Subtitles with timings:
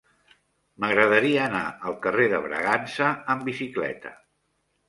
[0.83, 4.17] M'agradaria anar al carrer de Bragança amb bicicleta.